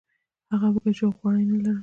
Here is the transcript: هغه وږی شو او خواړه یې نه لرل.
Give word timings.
هغه 0.51 0.67
وږی 0.73 0.91
شو 0.97 1.05
او 1.07 1.15
خواړه 1.17 1.39
یې 1.41 1.45
نه 1.49 1.55
لرل. 1.63 1.79